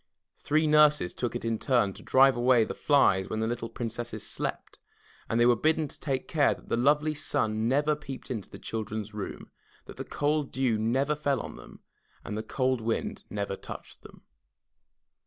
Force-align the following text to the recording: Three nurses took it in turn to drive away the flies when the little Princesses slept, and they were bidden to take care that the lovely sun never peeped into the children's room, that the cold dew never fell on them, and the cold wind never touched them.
Three 0.39 0.65
nurses 0.65 1.13
took 1.13 1.35
it 1.35 1.45
in 1.45 1.59
turn 1.59 1.93
to 1.93 2.01
drive 2.01 2.35
away 2.35 2.63
the 2.63 2.73
flies 2.73 3.29
when 3.29 3.39
the 3.39 3.45
little 3.45 3.69
Princesses 3.69 4.25
slept, 4.25 4.79
and 5.29 5.39
they 5.39 5.45
were 5.45 5.55
bidden 5.55 5.87
to 5.87 5.99
take 5.99 6.27
care 6.27 6.55
that 6.55 6.69
the 6.69 6.75
lovely 6.75 7.13
sun 7.13 7.67
never 7.67 7.95
peeped 7.95 8.31
into 8.31 8.49
the 8.49 8.57
children's 8.57 9.13
room, 9.13 9.51
that 9.85 9.97
the 9.97 10.03
cold 10.03 10.51
dew 10.51 10.79
never 10.79 11.13
fell 11.15 11.39
on 11.39 11.55
them, 11.55 11.81
and 12.25 12.35
the 12.35 12.41
cold 12.41 12.81
wind 12.81 13.25
never 13.29 13.55
touched 13.55 14.01
them. 14.01 14.23